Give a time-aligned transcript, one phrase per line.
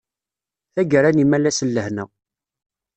[0.73, 2.03] Tagara n imalas n lehna!